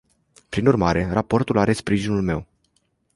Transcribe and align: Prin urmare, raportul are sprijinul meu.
Prin 0.49 0.67
urmare, 0.67 1.09
raportul 1.11 1.57
are 1.57 1.73
sprijinul 1.73 2.21
meu. 2.21 2.45